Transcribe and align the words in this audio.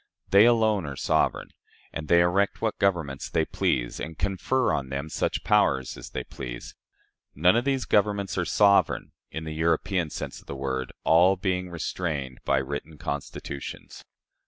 They 0.31 0.45
alone 0.47 0.87
are 0.87 0.95
sovereign, 0.95 1.51
and 1.93 2.07
they 2.07 2.21
erect 2.21 2.59
what 2.59 2.79
governments 2.79 3.29
they 3.29 3.45
please, 3.45 3.99
and 3.99 4.17
confer 4.17 4.71
on 4.73 4.89
them 4.89 5.09
such 5.09 5.43
powers 5.43 5.95
as 5.95 6.09
they 6.09 6.23
please. 6.23 6.73
None 7.35 7.55
of 7.55 7.65
these 7.65 7.85
governments 7.85 8.35
are 8.35 8.43
sovereign, 8.45 9.11
in 9.29 9.43
the 9.43 9.53
European 9.53 10.09
sense 10.09 10.41
of 10.41 10.47
the 10.47 10.55
word, 10.55 10.91
all 11.03 11.35
being 11.35 11.69
restrained 11.69 12.39
by 12.43 12.57
written 12.57 12.97
constitutions." 12.97 14.03